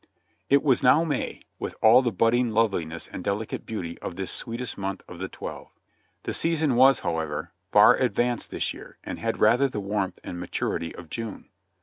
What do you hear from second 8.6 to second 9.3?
year, and